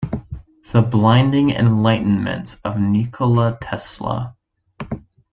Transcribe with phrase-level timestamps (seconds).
[0.71, 4.35] The Blinding Enlightenment of Nikola Tesla.